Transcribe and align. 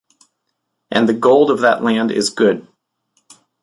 And 0.89 1.07
the 1.07 1.13
gold 1.13 1.51
of 1.51 1.59
that 1.59 1.83
land 1.83 2.09
is 2.11 2.31
good: 2.31 2.67